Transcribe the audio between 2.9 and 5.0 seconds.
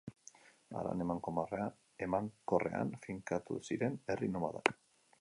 finkatu ziren herri nomadak.